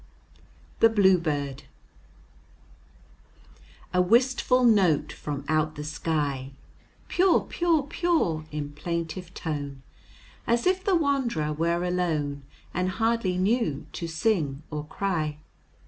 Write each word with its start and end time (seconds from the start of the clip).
THE 0.79 0.89
BLUEBIRD 0.89 1.65
A 3.93 4.01
wistful 4.01 4.63
note 4.63 5.11
from 5.13 5.45
out 5.47 5.75
the 5.75 5.83
sky, 5.83 6.53
"Pure, 7.07 7.41
pure, 7.41 7.83
pure," 7.83 8.45
in 8.51 8.71
plaintive 8.71 9.31
tone, 9.35 9.83
As 10.47 10.65
if 10.65 10.83
the 10.83 10.95
wand'rer 10.95 11.53
were 11.53 11.83
alone, 11.83 12.41
And 12.73 12.89
hardly 12.89 13.37
knew 13.37 13.85
to 13.93 14.07
sing 14.07 14.63
or 14.71 14.85
cry. 14.85 15.37